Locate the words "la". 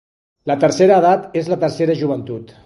0.51-0.55, 1.55-1.59